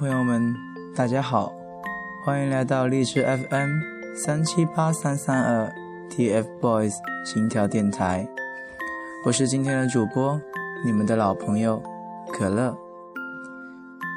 [0.00, 0.56] 朋友们，
[0.96, 1.52] 大家好，
[2.24, 3.68] 欢迎来到荔枝 FM
[4.14, 5.70] 三七八三三二
[6.08, 8.26] TFBOYS 心跳电台，
[9.26, 10.40] 我是今天的主播，
[10.82, 11.82] 你们的老朋友
[12.32, 12.74] 可乐。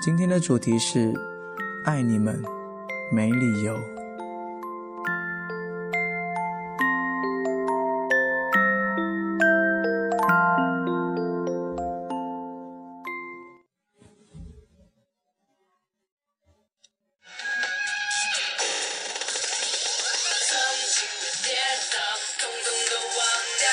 [0.00, 1.12] 今天的主题是
[1.84, 2.40] 爱你们，
[3.12, 3.76] 没理由。
[21.42, 21.56] 跌
[21.90, 21.98] 倒，
[22.38, 23.20] 通通都忘
[23.58, 23.68] 掉。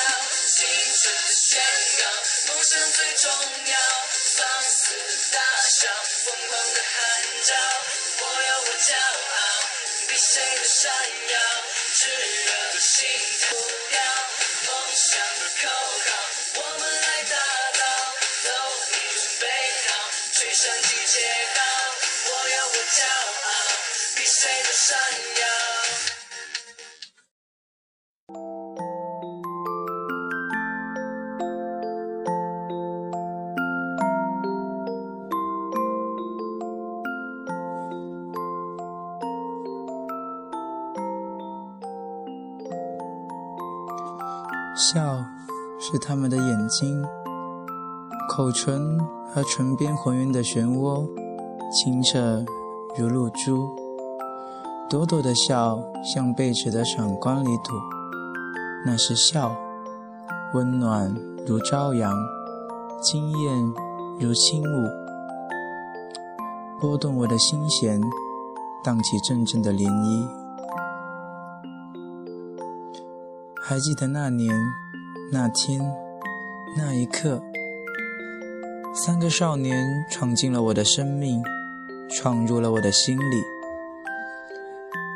[0.49, 0.65] 青
[1.01, 1.61] 春的宣
[1.99, 2.01] 告，
[2.47, 3.31] 梦想最重
[3.67, 3.77] 要。
[4.37, 4.95] 放肆
[5.31, 5.37] 大
[5.70, 5.87] 笑，
[6.25, 6.97] 疯狂的喊
[7.43, 7.55] 叫，
[8.20, 9.39] 我要我骄傲。
[10.07, 10.91] 比谁都闪
[11.29, 11.39] 耀，
[11.95, 13.07] 炽热的心
[13.49, 13.55] 不
[13.89, 14.01] 掉。
[14.65, 16.09] 梦想的口号，
[16.55, 17.35] 我们来打
[17.79, 17.82] 造。
[18.43, 18.49] 走
[18.91, 19.48] 你的背
[19.87, 19.89] 后，
[20.34, 21.15] 追上季节
[21.55, 21.61] 的号。
[22.26, 23.48] 我要我骄傲，
[24.15, 24.98] 比谁都闪
[25.41, 26.18] 耀。
[44.80, 45.26] 笑
[45.77, 47.04] 是他们的眼睛，
[48.30, 48.98] 口唇
[49.30, 51.05] 和唇边浑圆的漩涡，
[51.70, 52.46] 清澈
[52.98, 53.68] 如露珠。
[54.90, 57.74] 朵朵的笑像贝齿的闪光里吐，
[58.85, 59.54] 那是笑，
[60.54, 61.13] 温暖
[61.46, 62.16] 如朝阳，
[63.02, 63.74] 惊艳
[64.18, 64.88] 如轻舞，
[66.80, 68.02] 拨动我的心弦，
[68.81, 70.48] 荡起阵阵的涟漪。
[73.69, 74.51] 还记得那年、
[75.31, 75.79] 那天、
[76.75, 77.39] 那一刻，
[78.95, 81.44] 三个少年闯进了我的生命，
[82.09, 83.44] 闯入了我的心里，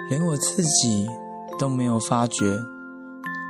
[0.07, 1.09] 连我自己
[1.57, 2.59] 都没有发觉，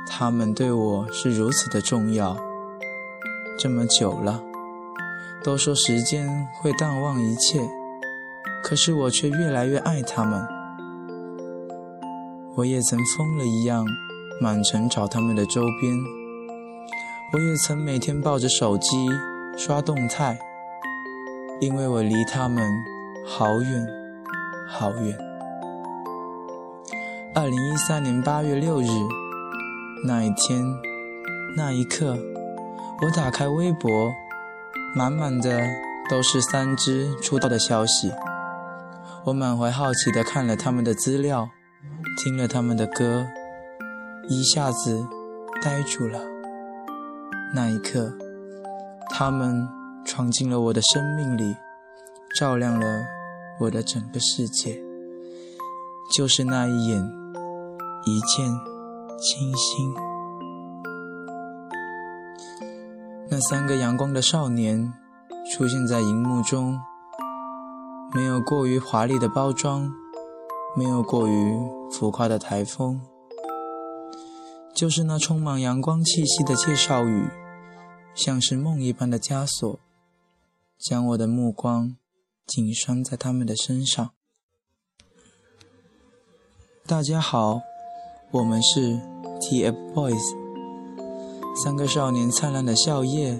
[0.08, 2.34] 他们对我是如此的重要。
[3.58, 4.42] 这么久了，
[5.42, 7.60] 都说时间会淡忘一切，
[8.62, 10.48] 可是我却越来越爱他们。
[12.54, 13.84] 我也曾疯了一样。
[14.40, 15.96] 满城找他们的周边，
[17.32, 19.08] 我也曾每天抱着手机
[19.56, 20.38] 刷动态，
[21.60, 22.68] 因为我离他们
[23.24, 23.86] 好远
[24.68, 25.16] 好远。
[27.34, 28.86] 二零一三年八月六日
[30.04, 30.64] 那一天
[31.56, 32.18] 那一刻，
[33.02, 34.12] 我打开微博，
[34.94, 35.60] 满满的
[36.10, 38.12] 都是三只出道的消息。
[39.26, 41.48] 我满怀好奇地看了他们的资料，
[42.22, 43.26] 听了他们的歌。
[44.28, 45.06] 一下子
[45.62, 46.18] 呆住了。
[47.54, 48.12] 那一刻，
[49.10, 49.68] 他们
[50.04, 51.56] 闯进了我的生命里，
[52.38, 53.04] 照亮了
[53.60, 54.82] 我的整个世界。
[56.12, 57.00] 就是那一眼，
[58.06, 58.46] 一见
[59.18, 59.94] 倾心。
[63.30, 64.92] 那三个阳光的少年
[65.52, 66.78] 出现在荧幕中，
[68.12, 69.90] 没有过于华丽的包装，
[70.76, 71.56] 没有过于
[71.90, 73.00] 浮夸的台风。
[74.74, 77.28] 就是那充满阳光气息的介绍语，
[78.12, 79.78] 像是梦一般的枷锁，
[80.76, 81.94] 将我的目光
[82.44, 84.10] 紧拴在他们的身上。
[86.88, 87.60] 大家好，
[88.32, 89.00] 我们是
[89.40, 90.34] TFBOYS，
[91.62, 93.38] 三个少年灿烂的笑靥，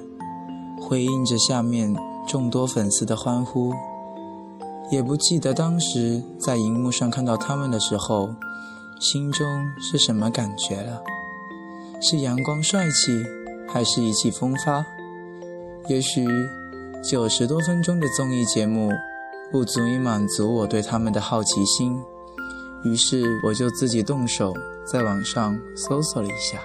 [0.80, 1.92] 回应着下面
[2.28, 3.72] 众多粉丝的欢呼。
[4.92, 8.28] 也不记得当时在荧幕上看到他们的时候，
[9.00, 9.44] 心中
[9.80, 11.02] 是什么感觉了。
[12.06, 13.24] 是阳光帅气，
[13.66, 14.84] 还是意气风发？
[15.88, 16.26] 也许
[17.02, 18.92] 九十多分钟的综艺节目
[19.50, 21.98] 不足以满足我对他们的好奇心，
[22.84, 24.52] 于是我就自己动手
[24.84, 26.60] 在网上搜索了一下，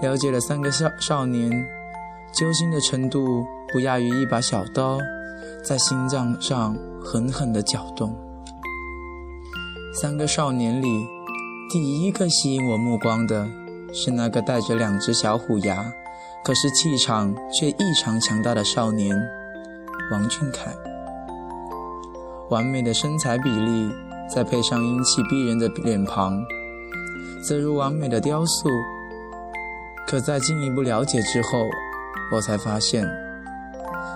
[0.00, 1.50] 了解了三个少少年
[2.32, 5.00] 揪心的程度不亚于一把小刀
[5.64, 8.16] 在心脏上狠狠地搅动。
[10.00, 11.04] 三个少年里，
[11.72, 13.61] 第一个吸引我目光的。
[13.92, 15.92] 是那个带着两只小虎牙，
[16.42, 19.16] 可是气场却异常强大的少年，
[20.10, 20.74] 王俊凯。
[22.48, 23.90] 完美的身材比例，
[24.28, 26.42] 再配上英气逼人的脸庞，
[27.46, 28.68] 则如完美的雕塑。
[30.06, 31.66] 可在进一步了解之后，
[32.34, 33.06] 我才发现，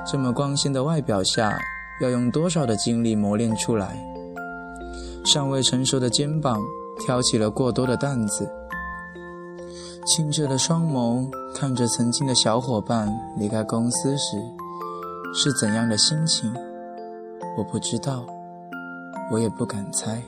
[0.07, 1.57] 这么光鲜的外表下，
[2.01, 3.97] 要用多少的精力磨练出来？
[5.25, 6.63] 尚未成熟的肩膀，
[7.01, 8.51] 挑起了过多的担子。
[10.07, 14.41] 清澈的双眸看着曾经的小伙伴离开公司时，
[15.35, 16.55] 是怎样的心情？
[17.59, 18.25] 我不知道，
[19.33, 20.23] 我也不敢猜。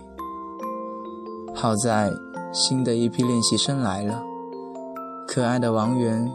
[1.54, 2.10] 好在
[2.52, 4.20] 新的一批练习生来了，
[5.28, 6.28] 可爱的王源、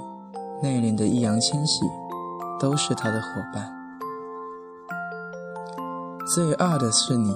[0.62, 1.86] 内敛的易烊千玺，
[2.62, 3.70] 都是他的伙伴。
[6.34, 7.36] 最二的是你，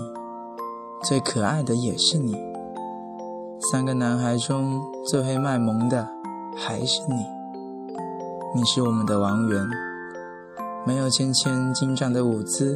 [1.03, 2.46] 最可爱的也是你。
[3.59, 6.07] 三个男孩中最会卖萌的
[6.55, 7.25] 还是你。
[8.55, 9.67] 你是我们的王源，
[10.85, 12.75] 没有芊芊精湛的舞姿。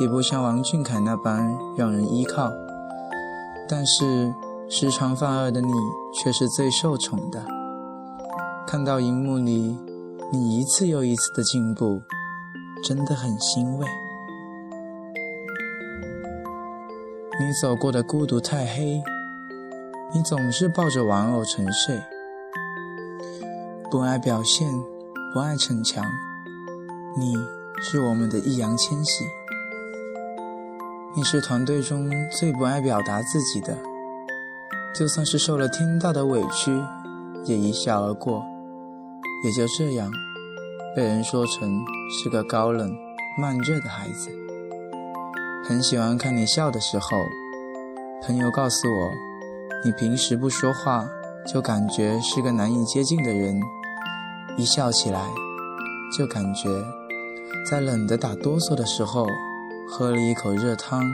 [0.00, 2.50] 也不像王俊凯那般让人依靠，
[3.68, 4.34] 但是
[4.68, 5.70] 时常犯二的你
[6.14, 7.44] 却是最受宠的。
[8.66, 9.78] 看到荧幕里
[10.32, 12.00] 你一次又一次的进步，
[12.82, 13.86] 真的很欣慰。
[17.38, 19.02] 你走过的孤独太黑，
[20.14, 21.98] 你总是抱着玩偶沉睡，
[23.90, 24.68] 不爱表现，
[25.32, 26.04] 不爱逞强，
[27.16, 27.34] 你
[27.80, 29.24] 是我们的易烊千玺。
[31.16, 33.78] 你是团队中最不爱表达自己的，
[34.94, 36.78] 就算是受了天大的委屈，
[37.46, 38.44] 也一笑而过。
[39.44, 40.10] 也就这样，
[40.94, 42.94] 被人说成是个高冷
[43.38, 44.28] 慢热的孩子。
[45.64, 47.06] 很喜欢看你笑的时候，
[48.22, 49.10] 朋友告诉我，
[49.84, 51.04] 你平时不说话
[51.46, 53.60] 就感觉是个难以接近的人，
[54.56, 55.20] 一笑起来
[56.16, 56.68] 就感觉
[57.68, 59.26] 在冷得打哆嗦的时候。
[59.94, 61.04] 喝了一口热汤，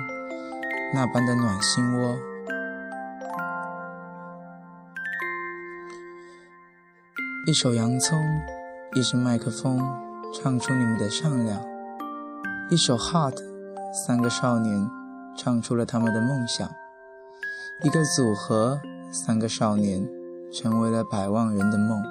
[0.94, 2.16] 那般的暖心窝。
[7.46, 8.22] 一首洋葱，
[8.94, 9.80] 一支麦克风，
[10.32, 11.58] 唱出你们的善良；
[12.70, 13.36] 一首 Heart，
[14.06, 14.88] 三个少年
[15.36, 16.70] 唱出了他们的梦想。
[17.84, 18.80] 一个组合，
[19.12, 20.04] 三个少年
[20.52, 22.02] 成为了百万人的梦。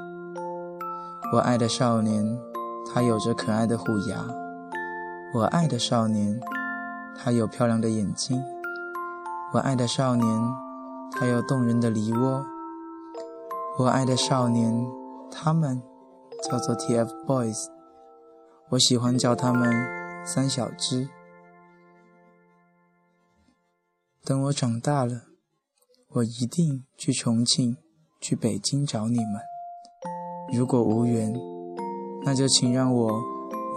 [1.34, 2.40] 我爱的少年，
[2.86, 4.26] 他有着可爱的虎牙。
[5.34, 6.40] 我爱的少年。
[7.20, 8.42] 他有漂亮的眼睛，
[9.52, 10.26] 我爱的少年；
[11.12, 12.46] 他有动人的梨窝，
[13.80, 14.88] 我爱的少年。
[15.32, 15.82] 他们
[16.44, 17.66] 叫做 TFBOYS，
[18.70, 19.74] 我喜欢叫他们
[20.24, 21.10] 三小只。
[24.24, 25.24] 等我长大了，
[26.14, 27.78] 我一定去重庆、
[28.22, 29.42] 去北京找你们。
[30.54, 31.34] 如果无缘，
[32.24, 33.22] 那就请让我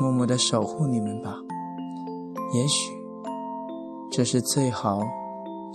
[0.01, 1.37] 默默的守护你们吧。
[2.55, 3.01] 也许。
[4.13, 5.03] 这是最好，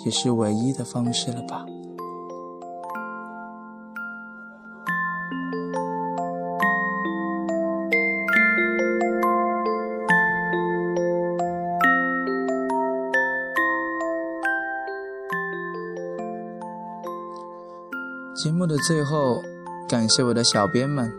[0.04, 1.66] 也是唯一的方式了吧。
[18.36, 19.42] 节目的最后，
[19.88, 21.10] 感谢我的小编们：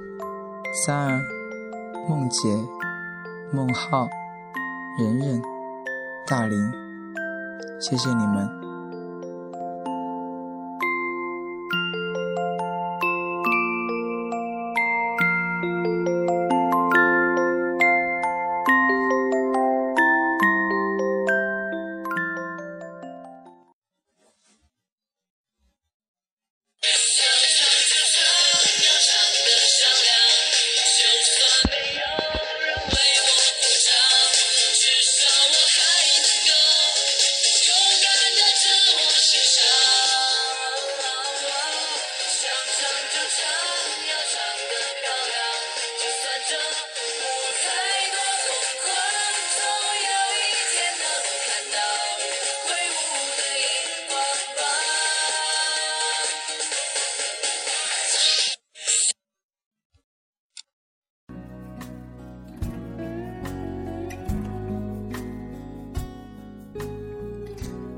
[0.85, 1.19] 三儿、
[2.07, 2.55] 梦洁、
[3.51, 4.07] 梦浩、
[4.99, 5.43] 忍忍、
[6.27, 6.59] 大林。
[7.81, 8.66] 谢谢你们。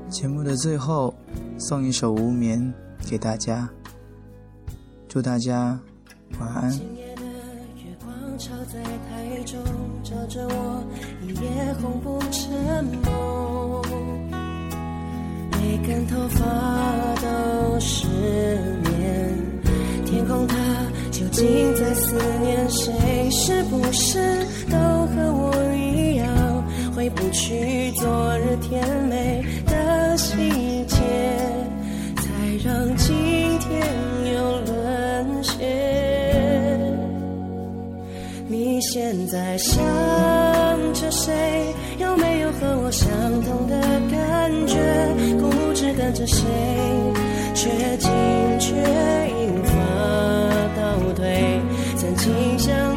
[0.09, 1.13] 节目的最后，
[1.57, 2.73] 送一首《无眠》
[3.09, 3.69] 给大家，
[5.09, 5.77] 祝大家
[6.39, 6.69] 晚安。
[6.69, 7.23] 今夜的
[7.77, 9.59] 月光照在台中，
[10.03, 10.83] 照着我
[11.23, 12.53] 一夜红不成
[13.03, 13.81] 梦，
[15.53, 16.45] 每根头发
[17.15, 18.05] 都失
[18.83, 19.35] 眠，
[20.05, 20.55] 天空它
[21.09, 21.43] 究竟
[21.75, 23.31] 在思念谁？
[23.31, 24.19] 是不是
[24.69, 26.63] 都和我一样，
[26.95, 28.85] 回不去昨日甜
[38.91, 39.77] 现在想
[40.95, 41.31] 着谁？
[41.99, 43.07] 有没有和我相
[43.43, 43.79] 同的
[44.09, 44.79] 感觉？
[45.39, 46.43] 固执等着谁，
[47.53, 48.09] 却进
[48.57, 48.73] 却
[49.37, 49.75] 无法
[50.75, 51.61] 倒退。
[51.97, 52.88] 曾经想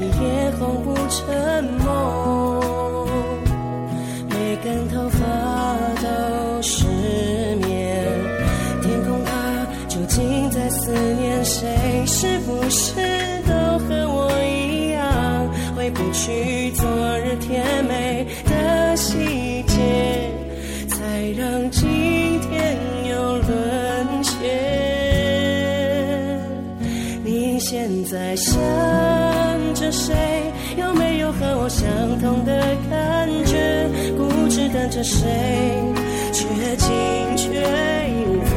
[0.00, 3.06] 我，一夜红不成梦。
[4.30, 5.18] 每根头发
[6.02, 6.86] 都失
[7.56, 8.06] 眠，
[8.82, 12.06] 天空它究竟在思念谁？
[12.06, 12.94] 是不是
[13.46, 16.88] 都和我一样，回不去昨
[17.18, 20.30] 日甜美的细节，
[20.88, 20.96] 才
[21.36, 22.76] 让今天
[29.90, 30.14] 谁？
[30.76, 31.88] 有没有和我相
[32.20, 33.88] 同的感觉？
[34.16, 35.26] 固执等着谁？
[36.32, 36.88] 却进
[37.36, 37.48] 却
[38.26, 38.54] 无法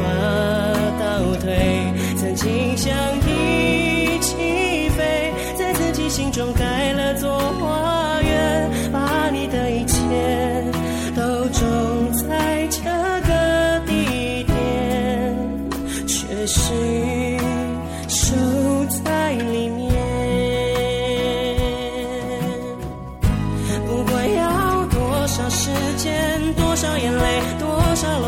[0.98, 1.52] 倒退。
[2.16, 2.92] 曾经想
[3.26, 6.52] 一起飞，在自己心中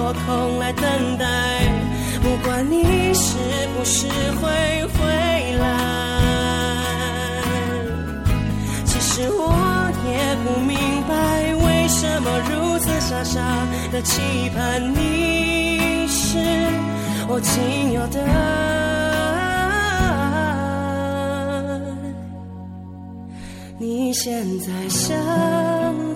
[0.08, 1.26] 我空来等待，
[2.22, 3.34] 不管你是
[3.76, 4.46] 不是会
[4.94, 5.02] 回
[5.58, 5.66] 来。
[8.84, 11.12] 其实我也不明白，
[11.56, 13.40] 为什么如此傻傻
[13.90, 16.38] 的期盼你是
[17.26, 19.05] 我仅有的。
[23.87, 25.16] 你现在想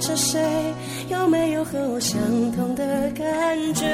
[0.01, 0.41] 着谁？
[1.09, 3.87] 有没有和我相同的感觉？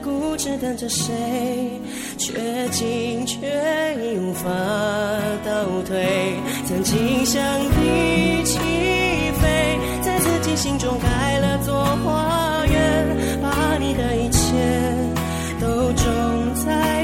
[0.00, 1.12] 固执等着谁？
[2.16, 3.36] 却进却
[3.96, 4.48] 已无法
[5.44, 5.50] 倒
[5.84, 6.36] 退。
[6.66, 8.60] 曾经想一起
[9.40, 14.38] 飞，在自己心中盖了座花园，把你的一切
[15.60, 16.95] 都种在